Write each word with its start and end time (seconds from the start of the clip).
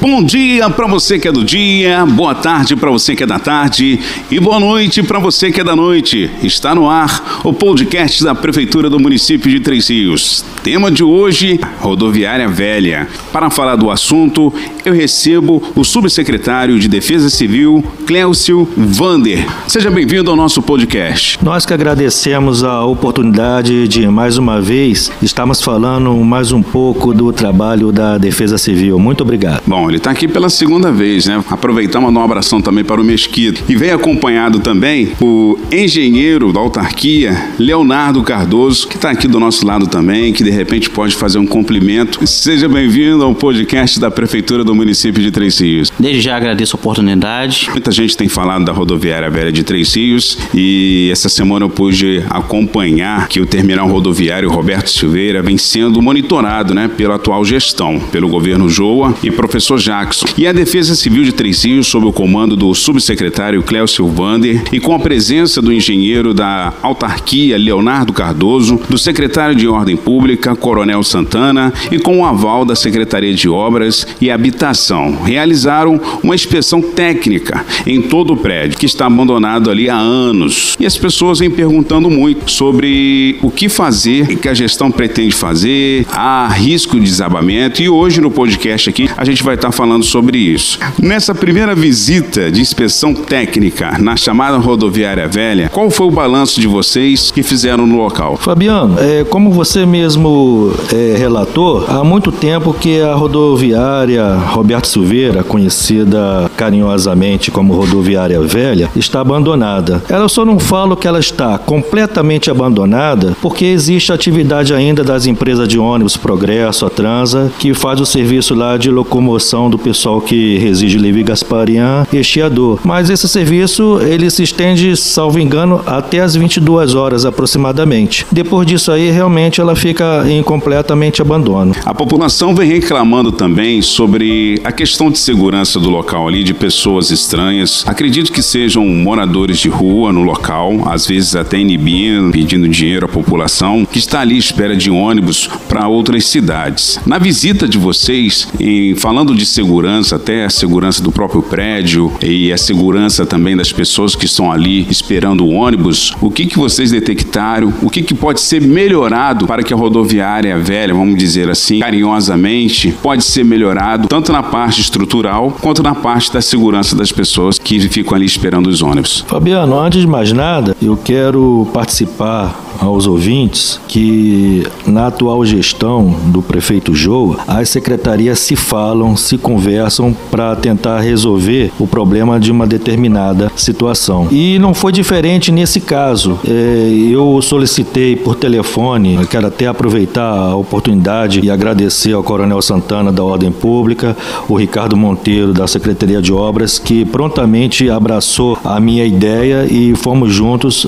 Bom 0.00 0.22
dia 0.22 0.70
para 0.70 0.86
você 0.86 1.18
que 1.18 1.26
é 1.26 1.32
do 1.32 1.42
dia, 1.44 2.06
boa 2.06 2.32
tarde 2.32 2.76
para 2.76 2.88
você 2.88 3.16
que 3.16 3.24
é 3.24 3.26
da 3.26 3.40
tarde 3.40 3.98
e 4.30 4.38
boa 4.38 4.60
noite 4.60 5.02
para 5.02 5.18
você 5.18 5.50
que 5.50 5.60
é 5.60 5.64
da 5.64 5.74
noite. 5.74 6.30
Está 6.40 6.72
no 6.72 6.88
ar 6.88 7.40
o 7.42 7.52
podcast 7.52 8.22
da 8.22 8.32
Prefeitura 8.32 8.88
do 8.88 9.00
município 9.00 9.50
de 9.50 9.58
Três 9.58 9.90
Rios. 9.90 10.44
Tema 10.62 10.88
de 10.88 11.02
hoje: 11.02 11.58
Rodoviária 11.80 12.46
Velha. 12.46 13.08
Para 13.32 13.50
falar 13.50 13.74
do 13.74 13.90
assunto, 13.90 14.54
eu 14.84 14.94
recebo 14.94 15.60
o 15.74 15.82
subsecretário 15.82 16.78
de 16.78 16.86
Defesa 16.86 17.28
Civil, 17.28 17.84
Cléucio 18.06 18.68
Vander. 18.76 19.44
Seja 19.66 19.90
bem-vindo 19.90 20.30
ao 20.30 20.36
nosso 20.36 20.62
podcast. 20.62 21.40
Nós 21.42 21.66
que 21.66 21.74
agradecemos 21.74 22.62
a 22.62 22.84
oportunidade 22.84 23.88
de 23.88 24.06
mais 24.06 24.38
uma 24.38 24.60
vez 24.60 25.10
estarmos 25.20 25.60
falando 25.60 26.14
mais 26.18 26.52
um 26.52 26.62
pouco 26.62 27.12
do 27.12 27.32
trabalho 27.32 27.90
da 27.90 28.16
Defesa 28.16 28.58
Civil. 28.58 28.96
Muito 29.00 29.22
obrigado. 29.22 29.62
Bom, 29.66 29.87
ele 29.90 29.98
está 29.98 30.10
aqui 30.10 30.28
pela 30.28 30.48
segunda 30.48 30.90
vez, 30.92 31.26
né? 31.26 31.42
Aproveitar 31.50 32.00
mandar 32.00 32.20
um 32.20 32.24
abração 32.24 32.60
também 32.60 32.84
para 32.84 33.00
o 33.00 33.04
Mesquita. 33.04 33.60
E 33.68 33.76
vem 33.76 33.90
acompanhado 33.90 34.60
também 34.60 35.12
o 35.20 35.58
engenheiro 35.72 36.52
da 36.52 36.60
autarquia, 36.60 37.50
Leonardo 37.58 38.22
Cardoso, 38.22 38.86
que 38.88 38.96
está 38.96 39.10
aqui 39.10 39.26
do 39.26 39.40
nosso 39.40 39.66
lado 39.66 39.86
também, 39.86 40.32
que 40.32 40.44
de 40.44 40.50
repente 40.50 40.90
pode 40.90 41.14
fazer 41.14 41.38
um 41.38 41.46
cumprimento. 41.46 42.26
Seja 42.26 42.68
bem-vindo 42.68 43.22
ao 43.22 43.34
podcast 43.34 43.98
da 43.98 44.10
Prefeitura 44.10 44.64
do 44.64 44.74
município 44.74 45.22
de 45.22 45.30
Três 45.30 45.58
Rios. 45.58 45.92
Desde 45.98 46.20
já 46.20 46.36
agradeço 46.36 46.76
a 46.76 46.78
oportunidade. 46.78 47.68
Muita 47.70 47.90
gente 47.90 48.16
tem 48.16 48.28
falado 48.28 48.64
da 48.64 48.72
rodoviária 48.72 49.30
velha 49.30 49.52
de 49.52 49.62
Três 49.62 49.94
Rios 49.94 50.38
e 50.54 51.08
essa 51.10 51.28
semana 51.28 51.64
eu 51.64 51.70
pude 51.70 52.24
acompanhar 52.28 53.28
que 53.28 53.40
o 53.40 53.46
terminal 53.46 53.88
rodoviário 53.88 54.50
Roberto 54.50 54.90
Silveira 54.90 55.42
vem 55.42 55.56
sendo 55.56 56.02
monitorado, 56.02 56.74
né, 56.74 56.88
pela 56.88 57.16
atual 57.16 57.44
gestão, 57.44 57.98
pelo 58.12 58.28
governo 58.28 58.68
Joa 58.68 59.14
e 59.22 59.30
professor 59.30 59.77
Jackson. 59.78 60.26
E 60.36 60.46
a 60.46 60.52
Defesa 60.52 60.94
Civil 60.94 61.24
de 61.24 61.32
Três 61.32 61.64
Rios, 61.64 61.86
sob 61.86 62.06
o 62.06 62.12
comando 62.12 62.56
do 62.56 62.74
subsecretário 62.74 63.62
Cléo 63.62 63.88
Silvander 63.88 64.62
e 64.72 64.80
com 64.80 64.94
a 64.94 64.98
presença 64.98 65.60
do 65.60 65.72
engenheiro 65.72 66.34
da 66.34 66.72
autarquia 66.82 67.56
Leonardo 67.56 68.12
Cardoso, 68.12 68.80
do 68.88 68.98
secretário 68.98 69.54
de 69.54 69.66
Ordem 69.66 69.96
Pública 69.96 70.54
Coronel 70.56 71.02
Santana 71.02 71.72
e 71.90 71.98
com 71.98 72.20
o 72.20 72.24
aval 72.24 72.64
da 72.64 72.74
Secretaria 72.74 73.34
de 73.34 73.48
Obras 73.48 74.06
e 74.20 74.30
Habitação, 74.30 75.22
realizaram 75.22 76.00
uma 76.22 76.34
inspeção 76.34 76.80
técnica 76.80 77.64
em 77.86 78.00
todo 78.02 78.32
o 78.32 78.36
prédio 78.36 78.78
que 78.78 78.86
está 78.86 79.06
abandonado 79.06 79.70
ali 79.70 79.88
há 79.88 79.96
anos. 79.96 80.76
E 80.78 80.86
as 80.86 80.96
pessoas 80.96 81.38
vêm 81.38 81.50
perguntando 81.50 82.10
muito 82.10 82.50
sobre 82.50 83.38
o 83.42 83.50
que 83.50 83.68
fazer, 83.68 84.24
o 84.30 84.36
que 84.36 84.48
a 84.48 84.54
gestão 84.54 84.90
pretende 84.90 85.34
fazer, 85.34 86.06
há 86.10 86.48
risco 86.48 86.98
de 86.98 87.04
desabamento 87.04 87.82
e 87.82 87.88
hoje 87.88 88.20
no 88.20 88.30
podcast 88.30 88.88
aqui 88.90 89.08
a 89.16 89.24
gente 89.24 89.42
vai 89.42 89.54
estar 89.54 89.67
falando 89.72 90.04
sobre 90.04 90.38
isso. 90.38 90.78
Nessa 91.00 91.34
primeira 91.34 91.74
visita 91.74 92.50
de 92.50 92.60
inspeção 92.60 93.14
técnica 93.14 93.96
na 93.98 94.16
chamada 94.16 94.56
rodoviária 94.58 95.28
velha, 95.28 95.68
qual 95.72 95.90
foi 95.90 96.06
o 96.06 96.10
balanço 96.10 96.60
de 96.60 96.66
vocês 96.66 97.30
que 97.30 97.42
fizeram 97.42 97.86
no 97.86 97.96
local? 97.96 98.36
Fabiano, 98.36 98.96
é, 98.98 99.24
como 99.24 99.50
você 99.50 99.84
mesmo 99.84 100.72
é, 100.92 101.16
relatou, 101.16 101.84
há 101.88 102.04
muito 102.04 102.30
tempo 102.30 102.72
que 102.72 103.00
a 103.00 103.14
rodoviária 103.14 104.34
Roberto 104.34 104.86
Silveira, 104.86 105.42
conhecida 105.42 106.50
carinhosamente 106.56 107.50
como 107.50 107.74
rodoviária 107.74 108.40
velha, 108.40 108.90
está 108.96 109.20
abandonada. 109.20 110.02
Ela 110.08 110.28
só 110.28 110.44
não 110.44 110.58
falo 110.58 110.96
que 110.96 111.06
ela 111.06 111.20
está 111.20 111.58
completamente 111.58 112.50
abandonada 112.50 113.36
porque 113.40 113.64
existe 113.64 114.12
atividade 114.12 114.74
ainda 114.74 115.02
das 115.02 115.26
empresas 115.26 115.68
de 115.68 115.78
ônibus 115.78 116.16
Progresso, 116.16 116.86
a 116.86 116.90
Transa, 116.90 117.50
que 117.58 117.74
faz 117.74 118.00
o 118.00 118.06
serviço 118.06 118.54
lá 118.54 118.76
de 118.76 118.90
locomoção 118.90 119.57
do 119.66 119.78
pessoal 119.78 120.20
que 120.20 120.58
reside 120.58 120.98
Levi 120.98 121.22
Gasparian 121.22 122.06
e 122.12 122.22
Chiador. 122.22 122.78
Mas 122.84 123.08
esse 123.08 123.26
serviço 123.26 123.98
ele 124.02 124.30
se 124.30 124.42
estende, 124.42 124.94
salvo 124.96 125.38
engano, 125.38 125.80
até 125.86 126.20
as 126.20 126.36
22 126.36 126.94
horas 126.94 127.24
aproximadamente. 127.24 128.26
Depois 128.30 128.66
disso 128.66 128.92
aí, 128.92 129.10
realmente 129.10 129.60
ela 129.60 129.74
fica 129.74 130.24
em 130.28 130.42
completamente 130.42 131.22
abandono. 131.22 131.74
A 131.84 131.94
população 131.94 132.54
vem 132.54 132.68
reclamando 132.68 133.32
também 133.32 133.80
sobre 133.80 134.60
a 134.64 134.70
questão 134.70 135.10
de 135.10 135.18
segurança 135.18 135.80
do 135.80 135.88
local 135.88 136.28
ali, 136.28 136.44
de 136.44 136.52
pessoas 136.52 137.10
estranhas. 137.10 137.84
Acredito 137.86 138.32
que 138.32 138.42
sejam 138.42 138.84
moradores 138.86 139.58
de 139.58 139.68
rua 139.68 140.12
no 140.12 140.22
local, 140.22 140.88
às 140.88 141.06
vezes 141.06 141.34
até 141.34 141.58
inibindo, 141.58 142.32
pedindo 142.32 142.68
dinheiro 142.68 143.06
à 143.06 143.08
população, 143.08 143.86
que 143.90 143.98
está 143.98 144.20
ali 144.20 144.34
à 144.34 144.38
espera 144.38 144.76
de 144.76 144.90
ônibus 144.90 145.48
para 145.68 145.88
outras 145.88 146.26
cidades. 146.26 147.00
Na 147.06 147.18
visita 147.18 147.68
de 147.68 147.78
vocês, 147.78 148.48
em, 148.60 148.94
falando 148.94 149.34
de 149.34 149.46
segurança, 149.48 150.16
até 150.16 150.44
a 150.44 150.50
segurança 150.50 151.02
do 151.02 151.10
próprio 151.10 151.42
prédio 151.42 152.12
e 152.22 152.52
a 152.52 152.56
segurança 152.56 153.26
também 153.26 153.56
das 153.56 153.72
pessoas 153.72 154.14
que 154.14 154.26
estão 154.26 154.50
ali 154.50 154.86
esperando 154.90 155.44
o 155.44 155.50
ônibus, 155.50 156.14
o 156.20 156.30
que, 156.30 156.46
que 156.46 156.58
vocês 156.58 156.90
detectaram? 156.90 157.72
O 157.82 157.90
que, 157.90 158.02
que 158.02 158.14
pode 158.14 158.40
ser 158.40 158.60
melhorado 158.60 159.46
para 159.46 159.62
que 159.62 159.72
a 159.72 159.76
rodoviária 159.76 160.58
velha, 160.58 160.94
vamos 160.94 161.16
dizer 161.16 161.48
assim, 161.48 161.80
carinhosamente, 161.80 162.94
pode 163.02 163.24
ser 163.24 163.44
melhorado 163.44 164.08
tanto 164.08 164.32
na 164.32 164.42
parte 164.42 164.80
estrutural 164.80 165.56
quanto 165.60 165.82
na 165.82 165.94
parte 165.94 166.32
da 166.32 166.40
segurança 166.40 166.96
das 166.96 167.12
pessoas 167.12 167.58
que 167.58 167.80
ficam 167.88 168.14
ali 168.14 168.26
esperando 168.26 168.68
os 168.68 168.82
ônibus? 168.82 169.24
Fabiano, 169.26 169.78
antes 169.78 170.00
de 170.00 170.06
mais 170.06 170.32
nada, 170.32 170.76
eu 170.80 170.96
quero 170.96 171.68
participar 171.72 172.67
aos 172.78 173.06
ouvintes 173.06 173.80
que 173.88 174.66
na 174.86 175.08
atual 175.08 175.44
gestão 175.44 176.14
do 176.26 176.42
prefeito 176.42 176.94
Joa, 176.94 177.38
as 177.46 177.68
secretarias 177.68 178.38
se 178.38 178.56
falam, 178.56 179.16
se 179.16 179.36
conversam 179.36 180.14
para 180.30 180.54
tentar 180.56 181.00
resolver 181.00 181.72
o 181.78 181.86
problema 181.86 182.38
de 182.38 182.50
uma 182.50 182.66
determinada 182.66 183.50
situação. 183.56 184.28
E 184.30 184.58
não 184.58 184.74
foi 184.74 184.92
diferente 184.92 185.50
nesse 185.50 185.80
caso. 185.80 186.38
É, 186.46 186.88
eu 187.10 187.40
solicitei 187.42 188.16
por 188.16 188.34
telefone, 188.34 189.18
quero 189.26 189.46
até 189.46 189.66
aproveitar 189.66 190.30
a 190.30 190.56
oportunidade 190.56 191.40
e 191.42 191.50
agradecer 191.50 192.12
ao 192.12 192.22
Coronel 192.22 192.60
Santana 192.62 193.12
da 193.12 193.22
Ordem 193.22 193.50
Pública, 193.50 194.16
o 194.48 194.54
Ricardo 194.54 194.96
Monteiro 194.96 195.52
da 195.52 195.66
Secretaria 195.66 196.20
de 196.22 196.32
Obras, 196.32 196.78
que 196.78 197.04
prontamente 197.04 197.90
abraçou 197.90 198.58
a 198.64 198.78
minha 198.78 199.04
ideia 199.04 199.66
e 199.70 199.94
fomos 199.94 200.32
juntos 200.32 200.86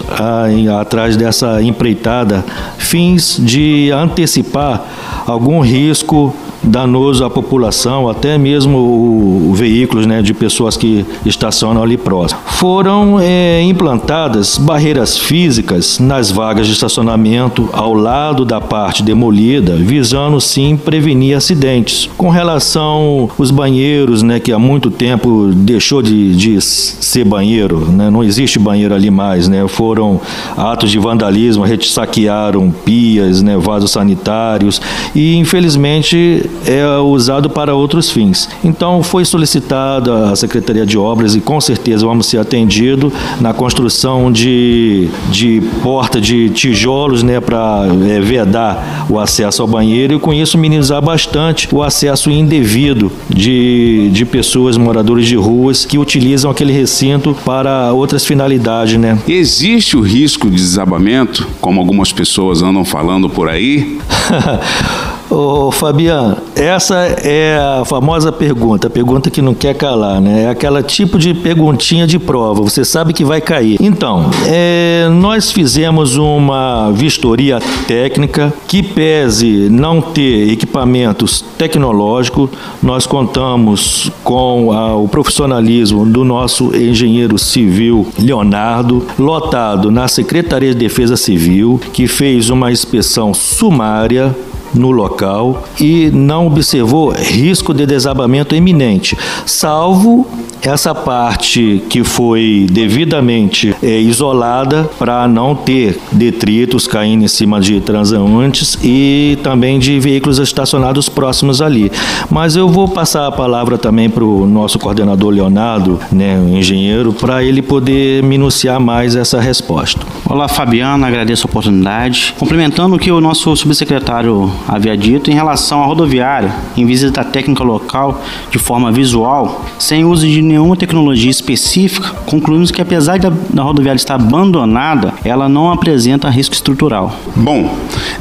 atrás 0.80 1.16
dessa 1.16 1.60
empreitada, 1.80 2.44
fins 2.76 3.38
de 3.40 3.90
antecipar 3.90 4.86
algum 5.26 5.62
risco 5.62 6.34
danoso 6.62 7.24
à 7.24 7.30
população, 7.30 8.08
até 8.08 8.36
mesmo 8.36 8.78
o, 8.78 9.50
o 9.50 9.54
veículos 9.54 10.06
né, 10.06 10.22
de 10.22 10.34
pessoas 10.34 10.76
que 10.76 11.04
estacionam 11.24 11.82
ali 11.82 11.96
próximo. 11.96 12.40
Foram 12.46 13.18
é, 13.20 13.62
implantadas 13.62 14.58
barreiras 14.58 15.16
físicas 15.16 15.98
nas 15.98 16.30
vagas 16.30 16.66
de 16.66 16.72
estacionamento 16.72 17.68
ao 17.72 17.94
lado 17.94 18.44
da 18.44 18.60
parte 18.60 19.02
demolida, 19.02 19.76
visando 19.76 20.40
sim 20.40 20.76
prevenir 20.76 21.36
acidentes. 21.36 22.08
Com 22.16 22.28
relação 22.28 23.30
aos 23.38 23.50
banheiros, 23.50 24.22
né, 24.22 24.38
que 24.38 24.52
há 24.52 24.58
muito 24.58 24.90
tempo 24.90 25.50
deixou 25.54 26.02
de, 26.02 26.34
de 26.34 26.60
ser 26.60 27.24
banheiro, 27.24 27.90
né, 27.90 28.10
não 28.10 28.22
existe 28.22 28.58
banheiro 28.58 28.94
ali 28.94 29.10
mais, 29.10 29.48
né, 29.48 29.66
foram 29.68 30.20
atos 30.56 30.90
de 30.90 30.98
vandalismo, 30.98 31.64
saquearam 31.82 32.70
pias, 32.70 33.42
né, 33.42 33.56
vasos 33.56 33.90
sanitários 33.90 34.80
e 35.14 35.36
infelizmente 35.36 36.49
é 36.66 36.86
usado 36.98 37.48
para 37.48 37.74
outros 37.74 38.10
fins. 38.10 38.48
Então 38.64 39.02
foi 39.02 39.24
solicitada 39.24 40.30
a 40.30 40.36
Secretaria 40.36 40.84
de 40.86 40.98
Obras 40.98 41.34
e 41.34 41.40
com 41.40 41.60
certeza 41.60 42.06
vamos 42.06 42.26
ser 42.26 42.38
atendidos 42.38 43.12
na 43.40 43.52
construção 43.52 44.30
de, 44.30 45.08
de 45.30 45.62
porta 45.82 46.20
de 46.20 46.48
tijolos 46.50 47.22
né, 47.22 47.40
para 47.40 47.86
é, 48.08 48.20
vedar 48.20 49.06
o 49.08 49.18
acesso 49.18 49.62
ao 49.62 49.68
banheiro 49.68 50.14
e 50.14 50.18
com 50.18 50.32
isso 50.32 50.58
minimizar 50.58 51.02
bastante 51.02 51.68
o 51.72 51.82
acesso 51.82 52.30
indevido 52.30 53.10
de, 53.28 54.10
de 54.12 54.24
pessoas, 54.24 54.76
moradores 54.76 55.26
de 55.26 55.36
ruas 55.36 55.84
que 55.84 55.98
utilizam 55.98 56.50
aquele 56.50 56.72
recinto 56.72 57.36
para 57.44 57.92
outras 57.92 58.24
finalidades. 58.24 58.98
Né? 58.98 59.18
Existe 59.26 59.96
o 59.96 60.00
risco 60.00 60.48
de 60.48 60.56
desabamento, 60.56 61.46
como 61.60 61.80
algumas 61.80 62.12
pessoas 62.12 62.62
andam 62.62 62.84
falando 62.84 63.28
por 63.28 63.48
aí? 63.48 63.98
Ô, 65.30 65.70
Fabiano, 65.70 66.36
essa 66.56 66.96
é 67.22 67.56
a 67.56 67.84
famosa 67.84 68.32
pergunta, 68.32 68.88
a 68.88 68.90
pergunta 68.90 69.30
que 69.30 69.40
não 69.40 69.54
quer 69.54 69.74
calar, 69.74 70.20
né? 70.20 70.42
É 70.42 70.48
aquela 70.48 70.82
tipo 70.82 71.20
de 71.20 71.32
perguntinha 71.32 72.04
de 72.04 72.18
prova, 72.18 72.62
você 72.62 72.84
sabe 72.84 73.12
que 73.12 73.24
vai 73.24 73.40
cair. 73.40 73.76
Então, 73.80 74.28
é, 74.48 75.08
nós 75.08 75.52
fizemos 75.52 76.16
uma 76.16 76.90
vistoria 76.90 77.60
técnica 77.86 78.52
que 78.66 78.82
pese 78.82 79.68
não 79.70 80.00
ter 80.00 80.50
equipamentos 80.50 81.44
tecnológicos, 81.56 82.50
nós 82.82 83.06
contamos 83.06 84.10
com 84.24 84.72
a, 84.72 84.96
o 84.96 85.06
profissionalismo 85.06 86.04
do 86.04 86.24
nosso 86.24 86.74
engenheiro 86.74 87.38
civil 87.38 88.08
Leonardo, 88.18 89.06
lotado 89.16 89.92
na 89.92 90.08
Secretaria 90.08 90.72
de 90.72 90.80
Defesa 90.80 91.16
Civil, 91.16 91.80
que 91.92 92.08
fez 92.08 92.50
uma 92.50 92.72
inspeção 92.72 93.32
sumária 93.32 94.34
no 94.74 94.90
local 94.90 95.64
e 95.80 96.10
não 96.10 96.46
observou 96.46 97.10
risco 97.10 97.74
de 97.74 97.86
desabamento 97.86 98.54
iminente, 98.54 99.16
salvo 99.44 100.26
essa 100.62 100.94
parte 100.94 101.82
que 101.88 102.04
foi 102.04 102.66
devidamente 102.70 103.74
é, 103.82 103.98
isolada 103.98 104.90
para 104.98 105.26
não 105.26 105.54
ter 105.54 105.98
detritos 106.12 106.86
caindo 106.86 107.24
em 107.24 107.28
cima 107.28 107.60
de 107.60 107.80
transeuntes 107.80 108.78
e 108.82 109.38
também 109.42 109.78
de 109.78 109.98
veículos 109.98 110.38
estacionados 110.38 111.08
próximos 111.08 111.62
ali. 111.62 111.90
Mas 112.30 112.56
eu 112.56 112.68
vou 112.68 112.88
passar 112.88 113.26
a 113.26 113.32
palavra 113.32 113.78
também 113.78 114.10
para 114.10 114.24
o 114.24 114.46
nosso 114.46 114.78
coordenador 114.78 115.30
Leonardo, 115.30 115.98
né, 116.12 116.38
o 116.38 116.56
engenheiro, 116.56 117.12
para 117.12 117.42
ele 117.42 117.62
poder 117.62 118.22
minuciar 118.22 118.80
mais 118.80 119.16
essa 119.16 119.40
resposta. 119.40 120.00
Olá, 120.26 120.48
Fabiano, 120.48 121.04
agradeço 121.04 121.46
a 121.46 121.50
oportunidade. 121.50 122.34
Complementando 122.38 122.96
o 122.96 122.98
que 122.98 123.10
o 123.10 123.20
nosso 123.20 123.54
subsecretário 123.56 124.50
havia 124.68 124.96
dito 124.96 125.30
em 125.30 125.34
relação 125.34 125.82
à 125.82 125.86
rodoviária, 125.86 126.54
em 126.76 126.84
visita 126.86 127.24
técnica 127.24 127.64
local 127.64 128.22
de 128.50 128.58
forma 128.58 128.92
visual, 128.92 129.64
sem 129.78 130.04
uso 130.04 130.26
de 130.26 130.42
nenhuma 130.50 130.76
tecnologia 130.76 131.30
específica, 131.30 132.10
concluímos 132.26 132.70
que 132.70 132.82
apesar 132.82 133.18
da, 133.18 133.32
da 133.52 133.62
rodoviária 133.62 133.96
estar 133.96 134.16
abandonada, 134.16 135.14
ela 135.24 135.48
não 135.48 135.70
apresenta 135.70 136.28
risco 136.28 136.54
estrutural. 136.54 137.14
Bom, 137.36 137.74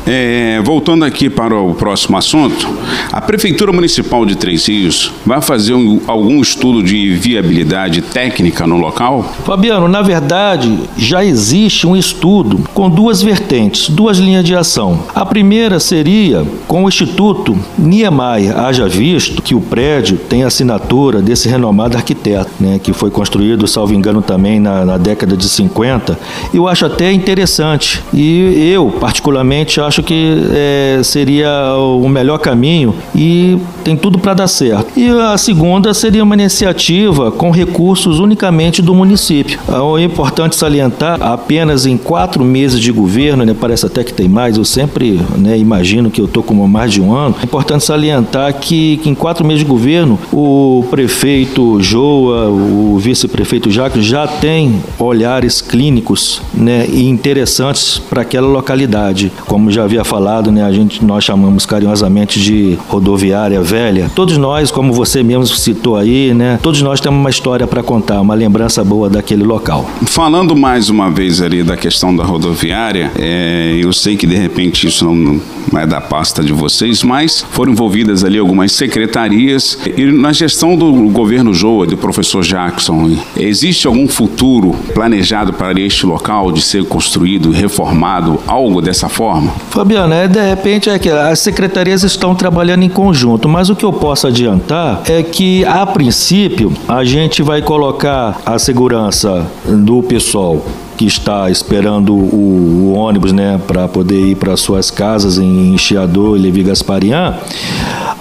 é, 0.06 0.62
voltando 0.64 1.04
aqui 1.04 1.30
para 1.30 1.56
o 1.56 1.74
próximo 1.74 2.18
assunto, 2.18 2.68
a 3.12 3.20
Prefeitura 3.20 3.72
Municipal 3.72 4.26
de 4.26 4.36
Três 4.36 4.68
Rios 4.68 5.12
vai 5.26 5.42
fazer 5.42 5.74
um, 5.74 6.00
algum 6.08 6.42
estudo 6.42 6.84
de 6.84 7.16
viabilidade 7.16 8.02
técnica 8.02 8.68
no 8.68 8.78
local? 8.78 9.24
Fabiano, 9.46 9.88
na 9.88 10.02
verdade, 10.02 10.80
já 10.98 11.24
existe 11.24 11.88
um 11.88 11.96
estudo 11.96 12.64
com 12.74 12.90
duas 12.90 13.22
vertentes, 13.22 13.90
duas 13.90 14.18
linhas 14.18 14.44
de 14.44 14.56
ação. 14.56 15.00
A 15.14 15.26
primeira 15.26 15.80
seria 15.80 16.46
com 16.68 16.84
o 16.84 16.88
Instituto 16.88 17.58
Niemeyer, 17.78 18.58
haja 18.58 18.88
visto 18.88 19.42
que 19.42 19.56
o 19.56 19.62
prédio 19.62 20.18
tem 20.18 20.44
assinatura 20.44 21.22
desse 21.22 21.48
renomado 21.50 21.98
arquiteto, 21.98 22.19
né, 22.60 22.80
que 22.82 22.94
foi 22.94 23.10
construído, 23.10 23.68
salvo 23.68 23.94
engano, 23.94 24.22
também 24.22 24.60
na, 24.60 24.86
na 24.86 24.98
década 24.98 25.36
de 25.36 25.48
50. 25.48 26.18
Eu 26.54 26.68
acho 26.68 26.86
até 26.86 27.12
interessante 27.12 28.02
e 28.14 28.72
eu, 28.74 28.92
particularmente, 29.00 29.80
acho 29.82 30.04
que 30.04 30.38
é, 30.52 31.02
seria 31.04 31.50
o 31.78 32.08
melhor 32.08 32.40
caminho 32.40 32.94
e 33.16 33.58
tem 33.84 33.96
tudo 33.96 34.20
para 34.20 34.34
dar 34.34 34.48
certo. 34.48 34.88
E 34.98 35.10
a 35.10 35.38
segunda 35.38 35.94
seria 35.94 36.24
uma 36.24 36.36
iniciativa 36.36 37.32
com 37.32 37.52
recursos 37.52 38.20
unicamente 38.20 38.82
do 38.82 38.94
município. 38.94 39.60
É 39.98 40.04
importante 40.04 40.56
salientar, 40.56 41.22
apenas 41.22 41.86
em 41.86 41.98
quatro 41.98 42.44
meses 42.44 42.80
de 42.80 42.92
governo, 42.92 43.46
né, 43.46 43.56
parece 43.60 43.86
até 43.86 44.04
que 44.04 44.14
tem 44.14 44.28
mais, 44.28 44.58
eu 44.58 44.66
sempre 44.66 45.20
né, 45.38 45.58
imagino 45.58 46.12
que 46.12 46.22
eu 46.22 46.26
estou 46.26 46.44
com 46.44 46.56
mais 46.68 46.92
de 46.92 47.02
um 47.02 47.14
ano, 47.14 47.36
é 47.42 47.46
importante 47.46 47.84
salientar 47.84 48.54
que, 48.54 48.98
que 48.98 49.10
em 49.10 49.16
quatro 49.16 49.46
meses 49.46 49.60
de 49.60 49.66
governo, 49.66 50.20
o 50.32 50.86
prefeito 50.90 51.82
Joa, 52.10 52.50
o 52.50 52.98
vice-prefeito 52.98 53.70
Jacques 53.70 54.04
já 54.04 54.26
tem 54.26 54.82
olhares 54.98 55.62
clínicos 55.62 56.42
né, 56.52 56.88
e 56.92 57.08
interessantes 57.08 58.00
para 58.00 58.24
aquela 58.24 58.48
localidade. 58.48 59.32
Como 59.46 59.70
já 59.70 59.84
havia 59.84 60.04
falado, 60.04 60.52
né, 60.52 60.64
a 60.64 60.72
gente, 60.72 61.06
nós 61.06 61.24
chamamos 61.24 61.68
carinhosamente 61.68 62.42
de 62.42 62.80
rodoviária 62.88 63.62
velha. 63.62 64.10
Todos 64.16 64.38
nós, 64.38 64.72
como 64.72 64.92
você 64.92 65.22
mesmo 65.22 65.46
citou 65.46 65.98
aí, 65.98 66.34
né, 66.34 66.58
todos 66.64 66.82
nós 66.82 67.00
temos 67.00 67.20
uma 67.20 67.30
história 67.30 67.68
para 67.68 67.84
contar, 67.84 68.20
uma 68.22 68.34
lembrança 68.34 68.84
boa 68.84 69.08
daquele 69.08 69.44
local. 69.44 69.88
Falando 70.06 70.56
mais 70.56 70.90
uma 70.90 71.12
vez 71.12 71.44
ali 71.44 71.62
da 71.62 71.78
questão 71.78 72.16
da 72.16 72.24
rodoviária, 72.24 73.12
é, 73.20 73.80
eu 73.80 73.94
sei 73.94 74.18
que 74.18 74.26
de 74.26 74.36
repente 74.36 74.88
isso 74.88 75.06
não, 75.06 75.40
não 75.72 75.80
é 75.80 75.86
da 75.86 76.02
pasta 76.02 76.44
de 76.44 76.54
vocês, 76.54 77.04
mas 77.04 77.46
foram 77.52 77.74
envolvidas 77.74 78.24
ali 78.24 78.40
algumas 78.40 78.72
secretarias 78.72 79.78
e 79.96 80.06
na 80.06 80.34
gestão 80.34 80.76
do 80.76 80.92
governo 81.10 81.54
Joa, 81.54 81.86
do 81.86 81.99
professor 82.00 82.44
Jackson, 82.44 83.18
existe 83.38 83.88
algum 83.88 84.08
futuro 84.08 84.76
planejado 84.94 85.54
para 85.54 85.80
este 85.80 86.06
local 86.06 86.52
de 86.52 86.62
ser 86.62 86.86
construído, 86.86 87.52
reformado, 87.52 88.40
algo 88.48 88.82
dessa 88.82 89.08
forma? 89.08 89.52
Fabiano, 89.70 90.14
é, 90.14 90.28
de 90.28 90.42
repente 90.42 90.90
é 90.90 90.98
que 90.98 91.10
as 91.10 91.40
secretarias 91.40 92.04
estão 92.04 92.34
trabalhando 92.34 92.84
em 92.84 92.90
conjunto, 92.90 93.48
mas 93.48 93.70
o 93.70 93.76
que 93.76 93.86
eu 93.86 93.94
posso 93.94 94.28
adiantar 94.28 95.04
é 95.08 95.22
que, 95.22 95.66
a 95.66 95.86
princípio, 95.86 96.74
a 96.88 97.04
gente 97.04 97.42
vai 97.42 97.62
colocar 97.62 98.42
a 98.46 98.58
segurança 98.58 99.46
do 99.66 100.02
pessoal 100.02 100.66
que 101.00 101.06
está 101.06 101.50
esperando 101.50 102.14
o, 102.14 102.90
o 102.90 102.94
ônibus 102.94 103.32
né, 103.32 103.58
para 103.66 103.88
poder 103.88 104.20
ir 104.20 104.36
para 104.36 104.58
suas 104.58 104.92
casas 104.92 105.38
em 105.38 105.74
Enchiador 105.74 106.38
e 106.38 106.42
Levi 106.42 106.62
Gasparian, 106.62 107.38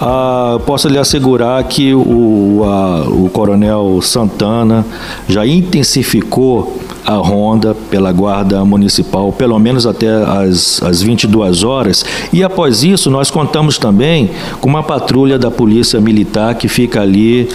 ah, 0.01 0.61
posso 0.65 0.87
lhe 0.87 0.97
assegurar 0.97 1.65
que 1.65 1.93
o, 1.93 2.63
a, 2.65 3.01
o 3.09 3.29
Coronel 3.31 3.99
Santana 4.01 4.87
já 5.27 5.45
intensificou 5.45 6.79
a 7.09 7.15
ronda 7.15 7.75
pela 7.91 8.13
Guarda 8.13 8.63
Municipal, 8.67 9.33
pelo 9.33 9.59
menos 9.59 9.87
até 9.87 10.09
as, 10.09 10.83
as 10.83 11.01
22 11.01 11.65
horas. 11.65 12.05
E 12.31 12.45
após 12.45 12.85
isso, 12.85 13.11
nós 13.11 13.31
contamos 13.31 13.79
também 13.79 14.31
com 14.61 14.69
uma 14.69 14.83
patrulha 14.83 15.39
da 15.39 15.51
Polícia 15.51 15.99
Militar 16.03 16.55
que 16.57 16.69
fica 16.69 17.01
ali, 17.01 17.49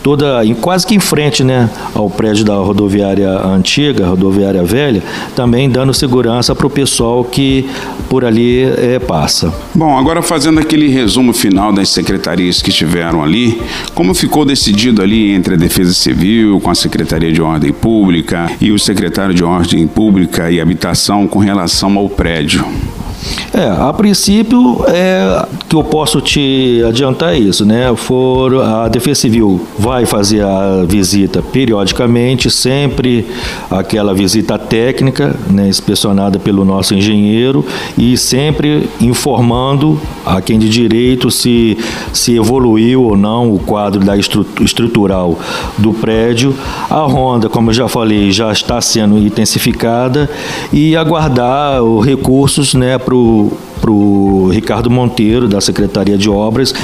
toda 0.00 0.40
quase 0.60 0.86
que 0.86 0.94
em 0.94 1.00
frente 1.00 1.42
né, 1.42 1.68
ao 1.92 2.08
prédio 2.08 2.44
da 2.44 2.54
rodoviária 2.54 3.30
antiga, 3.44 4.06
rodoviária 4.06 4.62
velha, 4.62 5.02
também 5.34 5.68
dando 5.68 5.92
segurança 5.92 6.54
para 6.54 6.68
o 6.68 6.70
pessoal 6.70 7.24
que 7.24 7.68
por 8.08 8.24
ali 8.24 8.62
é, 8.62 9.00
passa. 9.00 9.52
Bom, 9.74 9.98
agora 9.98 10.22
fazendo 10.22 10.60
aquele 10.60 10.86
resumo 10.86 11.32
final 11.32 11.72
das 11.72 11.88
secretarias 11.88 12.62
que 12.62 12.70
estiveram 12.70 13.24
ali, 13.24 13.60
como 13.92 14.14
ficou 14.14 14.44
decidido 14.44 15.02
ali 15.02 15.32
entre 15.32 15.54
a 15.54 15.56
Defesa 15.56 15.92
Civil, 15.92 16.60
com 16.60 16.70
a 16.70 16.76
Secretaria 16.76 17.32
de 17.32 17.42
Ordem 17.42 17.72
Pública 17.72 18.48
e 18.60 18.70
o 18.70 18.78
secretário 18.78 18.99
de 19.34 19.42
Ordem 19.42 19.86
Pública 19.86 20.50
e 20.50 20.60
Habitação 20.60 21.26
com 21.26 21.38
relação 21.38 21.96
ao 21.96 22.08
prédio? 22.08 22.64
É, 23.52 23.68
a 23.68 23.92
princípio, 23.92 24.84
é, 24.86 25.46
que 25.68 25.74
eu 25.74 25.82
posso 25.82 26.20
te 26.20 26.82
adiantar 26.86 27.38
isso, 27.38 27.66
né? 27.66 27.92
For, 27.96 28.62
a 28.62 28.88
Defesa 28.88 29.22
Civil 29.22 29.66
vai 29.78 30.06
fazer 30.06 30.42
a 30.42 30.84
visita 30.86 31.42
periodicamente, 31.42 32.50
sempre 32.50 33.26
aquela 33.70 34.14
visita 34.14 34.58
técnica, 34.58 35.34
né, 35.50 35.68
inspecionada 35.68 36.38
pelo 36.38 36.64
nosso 36.64 36.94
engenheiro 36.94 37.64
e 37.98 38.16
sempre 38.16 38.88
informando 39.00 40.00
a 40.24 40.40
quem 40.40 40.58
de 40.58 40.68
direito 40.68 41.30
se, 41.30 41.78
se 42.12 42.36
evoluiu 42.36 43.04
ou 43.04 43.16
não 43.16 43.52
o 43.52 43.58
quadro 43.58 44.00
da 44.00 44.16
estrutural 44.16 45.38
do 45.78 45.92
prédio. 45.92 46.54
A 46.88 47.00
ronda, 47.00 47.48
como 47.48 47.70
eu 47.70 47.74
já 47.74 47.88
falei, 47.88 48.30
já 48.30 48.52
está 48.52 48.80
sendo 48.80 49.18
intensificada 49.18 50.30
e 50.72 50.96
aguardar 50.96 51.82
os 51.82 52.04
recursos 52.04 52.74
né, 52.74 52.98
para 52.98 53.14
o 53.14 53.52
para 53.80 53.90
o 53.90 54.48
Ricardo 54.48 54.90
Monteiro, 54.90 55.48
da 55.48 55.60
Secretaria 55.60 56.18
de 56.18 56.28
Obras, 56.28 56.74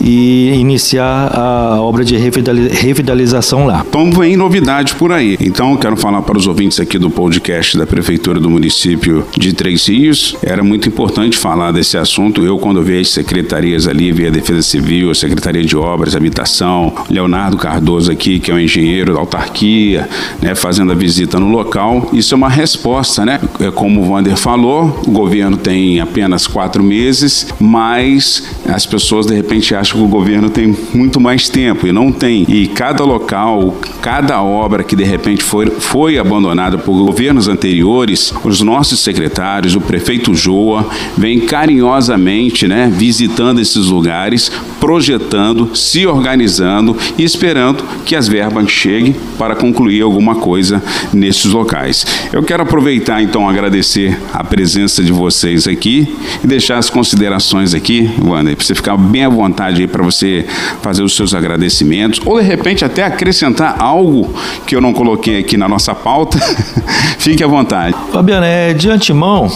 e 0.00 0.50
iniciar 0.54 1.32
a 1.32 1.80
obra 1.80 2.04
de 2.04 2.16
revitalização 2.16 3.66
lá. 3.66 3.84
Então 3.88 4.10
vem 4.12 4.36
novidade 4.36 4.94
por 4.94 5.12
aí. 5.12 5.36
Então 5.40 5.76
quero 5.76 5.96
falar 5.96 6.22
para 6.22 6.36
os 6.36 6.46
ouvintes 6.46 6.78
aqui 6.78 6.98
do 6.98 7.10
podcast 7.10 7.76
da 7.76 7.86
Prefeitura 7.86 8.38
do 8.38 8.50
município 8.50 9.24
de 9.36 9.52
Três 9.52 9.86
Rios. 9.86 10.36
Era 10.42 10.62
muito 10.62 10.88
importante 10.88 11.36
falar 11.36 11.72
desse 11.72 11.96
assunto. 11.96 12.44
Eu, 12.44 12.58
quando 12.58 12.82
as 12.82 13.08
secretarias 13.08 13.86
ali, 13.86 14.12
vi 14.12 14.26
a 14.26 14.30
Defesa 14.30 14.62
Civil, 14.62 15.10
a 15.10 15.14
Secretaria 15.14 15.64
de 15.64 15.76
Obras, 15.76 16.14
Habitação, 16.14 16.92
Leonardo 17.08 17.56
Cardoso 17.56 18.10
aqui, 18.10 18.38
que 18.38 18.50
é 18.50 18.54
um 18.54 18.58
engenheiro 18.58 19.14
da 19.14 19.20
autarquia, 19.20 20.08
né, 20.40 20.54
fazendo 20.54 20.92
a 20.92 20.94
visita 20.94 21.38
no 21.38 21.48
local. 21.48 22.10
Isso 22.12 22.34
é 22.34 22.36
uma 22.36 22.48
resposta, 22.48 23.24
né? 23.24 23.40
É 23.60 23.70
como 23.70 24.00
o 24.00 24.10
Wander 24.10 24.36
falou, 24.36 25.00
o 25.06 25.10
governo 25.10 25.56
tem 25.56 26.00
apenas 26.00 26.41
quatro 26.46 26.82
meses 26.82 27.52
mas 27.58 28.42
as 28.66 28.86
pessoas 28.86 29.26
de 29.26 29.34
repente 29.34 29.74
acham 29.74 30.00
que 30.00 30.04
o 30.04 30.08
governo 30.08 30.50
tem 30.50 30.76
muito 30.92 31.20
mais 31.20 31.48
tempo 31.48 31.86
e 31.86 31.92
não 31.92 32.12
tem. 32.12 32.44
E 32.48 32.66
cada 32.66 33.04
local, 33.04 33.76
cada 34.00 34.42
obra 34.42 34.82
que 34.82 34.96
de 34.96 35.04
repente 35.04 35.42
foi, 35.42 35.66
foi 35.66 36.18
abandonada 36.18 36.78
por 36.78 36.92
governos 37.04 37.48
anteriores, 37.48 38.32
os 38.44 38.60
nossos 38.60 39.00
secretários, 39.00 39.74
o 39.74 39.80
prefeito 39.80 40.34
Joa, 40.34 40.88
vem 41.16 41.40
carinhosamente 41.40 42.66
né, 42.66 42.90
visitando 42.92 43.60
esses 43.60 43.86
lugares, 43.86 44.50
projetando, 44.80 45.74
se 45.76 46.06
organizando 46.06 46.96
e 47.16 47.24
esperando 47.24 47.84
que 48.04 48.16
as 48.16 48.28
verbas 48.28 48.70
cheguem 48.70 49.14
para 49.38 49.54
concluir 49.54 50.02
alguma 50.02 50.34
coisa 50.34 50.82
nesses 51.12 51.46
locais. 51.46 52.06
Eu 52.32 52.42
quero 52.42 52.62
aproveitar 52.62 53.22
então 53.22 53.48
agradecer 53.48 54.20
a 54.32 54.42
presença 54.42 55.02
de 55.02 55.12
vocês 55.12 55.66
aqui 55.66 56.14
e 56.42 56.46
deixar 56.46 56.78
as 56.78 56.90
considerações 56.90 57.74
aqui, 57.74 58.10
Wander, 58.22 58.56
para 58.56 58.64
você 58.64 58.74
ficar 58.74 58.96
bem 58.96 59.24
à 59.24 59.28
vontade 59.28 59.82
aí 59.82 59.86
para 59.86 60.02
você 60.02 60.46
fazer 60.80 61.02
os 61.02 61.14
seus 61.14 61.34
agradecimentos 61.34 62.20
ou 62.24 62.40
de 62.40 62.46
repente 62.46 62.84
até 62.84 63.02
acrescentar 63.04 63.76
algo 63.78 64.32
que 64.66 64.74
eu 64.74 64.80
não 64.80 64.92
coloquei 64.92 65.38
aqui 65.40 65.56
na 65.56 65.68
nossa 65.68 65.94
pauta. 65.94 66.38
Fique 67.18 67.42
à 67.42 67.46
vontade. 67.46 67.94
Fabiana, 68.12 68.46
é, 68.46 68.74
de 68.74 68.90
antemão, 68.90 69.50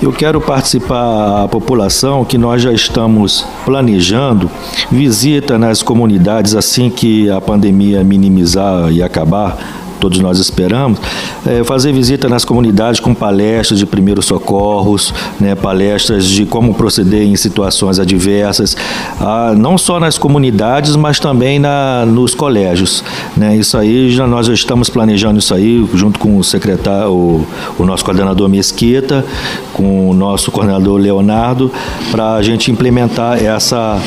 eu 0.00 0.12
quero 0.12 0.40
participar 0.40 1.44
a 1.44 1.48
população 1.48 2.24
que 2.24 2.38
nós 2.38 2.62
já 2.62 2.72
estamos 2.72 3.46
planejando 3.64 4.50
visita 4.90 5.58
nas 5.58 5.82
comunidades 5.82 6.54
assim 6.54 6.88
que 6.90 7.28
a 7.30 7.40
pandemia 7.40 8.02
minimizar 8.02 8.90
e 8.90 9.02
acabar 9.02 9.79
todos 10.00 10.18
nós 10.18 10.38
esperamos, 10.38 10.98
é, 11.46 11.62
fazer 11.62 11.92
visita 11.92 12.28
nas 12.28 12.44
comunidades 12.44 12.98
com 13.00 13.14
palestras 13.14 13.78
de 13.78 13.86
primeiros 13.86 14.24
socorros, 14.24 15.12
né, 15.38 15.54
palestras 15.54 16.26
de 16.26 16.46
como 16.46 16.74
proceder 16.74 17.22
em 17.22 17.36
situações 17.36 17.98
adversas, 17.98 18.76
ah, 19.20 19.54
não 19.56 19.76
só 19.76 20.00
nas 20.00 20.16
comunidades, 20.16 20.96
mas 20.96 21.20
também 21.20 21.58
na, 21.58 22.04
nos 22.06 22.34
colégios. 22.34 23.04
Né, 23.36 23.56
isso 23.56 23.76
aí, 23.76 24.10
já, 24.10 24.26
nós 24.26 24.46
já 24.46 24.54
estamos 24.54 24.88
planejando 24.88 25.38
isso 25.38 25.54
aí, 25.54 25.86
junto 25.94 26.18
com 26.18 26.38
o 26.38 26.42
secretário, 26.42 27.12
o, 27.12 27.46
o 27.78 27.84
nosso 27.84 28.04
coordenador 28.04 28.48
Mesquita, 28.48 29.24
com 29.72 30.08
o 30.08 30.14
nosso 30.14 30.50
coordenador 30.50 30.98
Leonardo, 30.98 31.70
para 32.10 32.34
a 32.34 32.42
gente 32.42 32.70
implementar 32.70 33.42
essa, 33.42 33.98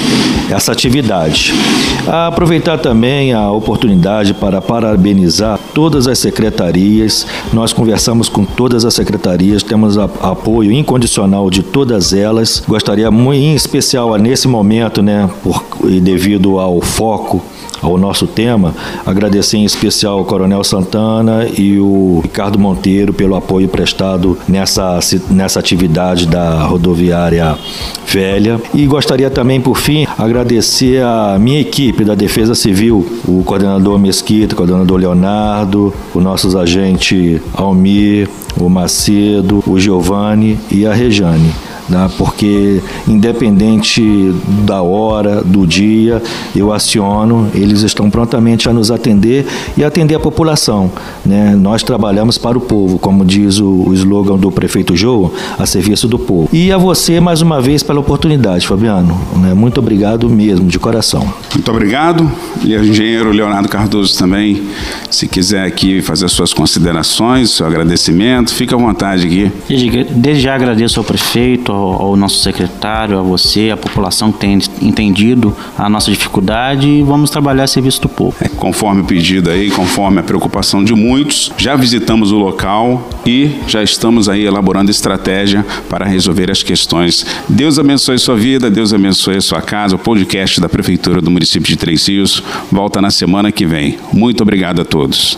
essa 0.50 0.72
atividade. 0.72 1.54
aproveitar 2.08 2.78
também 2.78 3.34
a 3.34 3.52
oportunidade 3.52 4.34
para 4.34 4.62
parabenizar 4.62 5.60
todas 5.74 6.08
as 6.08 6.20
secretarias, 6.20 7.26
nós 7.52 7.74
conversamos 7.74 8.30
com 8.30 8.46
todas 8.46 8.86
as 8.86 8.94
secretarias, 8.94 9.64
temos 9.64 9.98
a, 9.98 10.06
apoio 10.22 10.72
incondicional 10.72 11.50
de 11.50 11.64
todas 11.64 12.14
elas. 12.14 12.64
Gostaria 12.68 13.10
muito, 13.10 13.42
em 13.42 13.56
especial 13.56 14.16
nesse 14.18 14.48
momento, 14.48 15.02
né, 15.02 15.30
por, 15.42 15.64
devido 16.02 16.60
ao 16.60 16.82
foco 16.82 17.42
ao 17.84 17.98
nosso 17.98 18.26
tema, 18.26 18.74
agradecer 19.06 19.58
em 19.58 19.66
especial 19.66 20.20
ao 20.20 20.26
Coronel 20.26 20.64
Santana 20.64 21.46
e 21.58 21.78
o 21.80 22.22
Ricardo 22.24 22.58
Monteiro 22.58 23.14
pelo 23.14 23.36
apoio 23.36 23.68
prestado 23.68 24.38
nessa, 24.48 25.00
nessa 25.30 25.60
atividade 25.60 26.26
da 26.26 26.64
rodoviária 26.64 27.58
velha. 28.08 28.60
E 28.74 28.86
gostaria 28.86 29.30
também, 29.30 29.60
por 29.60 29.78
fim, 29.78 30.08
agradecer 30.18 31.04
a 31.04 31.38
minha 31.38 31.60
equipe 31.60 32.06
da 32.06 32.16
Defesa 32.16 32.56
Civil, 32.56 33.06
o 33.28 33.44
coordenador 33.44 34.00
Mesquita, 34.00 34.54
o 34.54 34.58
coordenador 34.58 34.98
Leonardo, 34.98 35.63
os 36.14 36.24
nossos 36.24 36.56
agentes 36.56 37.42
Almir, 37.54 38.30
o 38.60 38.70
Macedo, 38.70 39.64
o 39.68 39.80
Giovanni 39.80 40.60
e 40.72 40.86
a 40.86 40.94
Rejane 40.94 41.54
né? 41.88 42.10
porque 42.18 42.82
independente 43.08 44.34
da 44.66 44.82
hora, 44.82 45.42
do 45.44 45.66
dia, 45.66 46.22
eu 46.56 46.72
aciono, 46.72 47.50
eles 47.54 47.82
estão 47.82 48.10
prontamente 48.10 48.70
a 48.70 48.74
nos 48.74 48.92
atender 48.92 49.46
e 49.78 49.84
atender 49.84 50.16
a 50.16 50.20
população. 50.20 50.92
Né? 51.26 51.56
Nós 51.56 51.84
trabalhamos 51.84 52.38
para 52.38 52.58
o 52.58 52.62
povo, 52.62 52.98
como 53.00 53.26
diz 53.26 53.60
o, 53.60 53.88
o 53.88 53.94
slogan 53.94 54.38
do 54.38 54.52
prefeito 54.52 54.96
João, 54.96 55.32
a 55.58 55.66
serviço 55.66 56.08
do 56.08 56.18
povo. 56.18 56.50
E 56.52 56.72
a 56.72 56.78
você, 56.78 57.20
mais 57.20 57.42
uma 57.42 57.62
vez, 57.62 57.84
pela 57.84 58.00
oportunidade, 58.00 58.68
Fabiano. 58.68 59.20
Né? 59.38 59.54
Muito 59.54 59.80
obrigado 59.80 60.30
mesmo, 60.30 60.68
de 60.68 60.80
coração. 60.80 61.32
Muito 61.54 61.70
obrigado. 61.72 62.30
E 62.64 62.76
o 62.76 62.84
engenheiro 62.84 63.32
Leonardo 63.32 63.68
Cardoso 63.68 64.18
também, 64.18 64.64
se 65.10 65.28
quiser 65.28 65.66
aqui 65.66 66.02
fazer 66.02 66.30
suas 66.30 66.54
considerações, 66.54 67.52
seu 67.52 67.66
agradecimento, 67.66 68.43
fica 68.52 68.76
à 68.76 68.80
vontade 68.80 69.28
aqui. 69.28 69.52
Desde 70.12 70.44
já 70.44 70.56
agradeço 70.56 71.00
ao 71.00 71.04
prefeito, 71.04 71.72
ao, 71.72 72.02
ao, 72.02 72.16
nosso 72.16 72.40
secretário, 72.42 73.18
a 73.18 73.22
você, 73.22 73.70
a 73.72 73.78
população 73.78 74.32
que 74.32 74.40
tem 74.40 74.60
entendido 74.82 75.56
a 75.78 75.90
nossa 75.90 76.12
dificuldade 76.12 76.88
e 76.88 77.04
vamos 77.04 77.30
trabalhar 77.30 77.64
a 77.64 77.68
serviço 77.68 78.02
do 78.02 78.10
povo. 78.10 78.36
É, 78.42 78.50
conforme 78.50 79.02
o 79.02 79.06
pedido 79.06 79.50
aí, 79.50 79.70
conforme 79.72 80.20
a 80.20 80.24
preocupação 80.24 80.84
de 80.84 80.94
muitos, 80.94 81.52
já 81.58 81.76
visitamos 81.76 82.32
o 82.32 82.38
local 82.38 83.08
e 83.26 83.52
já 83.68 83.84
estamos 83.84 84.28
aí 84.28 84.46
elaborando 84.46 84.92
estratégia 84.92 85.66
para 85.90 86.06
resolver 86.06 86.52
as 86.52 86.64
questões. 86.64 87.26
Deus 87.48 87.80
abençoe 87.80 88.18
sua 88.18 88.36
vida, 88.36 88.70
Deus 88.70 88.94
abençoe 88.94 89.42
sua 89.42 89.62
casa. 89.62 89.96
O 89.96 90.00
podcast 90.00 90.60
da 90.60 90.68
Prefeitura 90.68 91.22
do 91.22 91.32
município 91.32 91.68
de 91.68 91.78
Três 91.78 92.08
Rios 92.08 92.44
volta 92.72 93.02
na 93.02 93.12
semana 93.12 93.52
que 93.52 93.66
vem. 93.66 93.98
Muito 94.12 94.42
obrigado 94.42 94.82
a 94.82 94.86
todos. 94.86 95.38